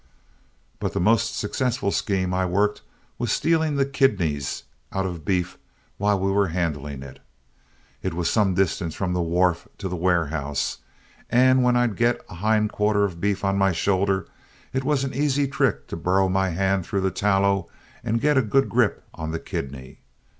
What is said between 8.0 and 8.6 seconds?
It was some